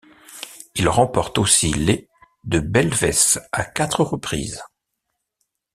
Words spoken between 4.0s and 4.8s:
reprises.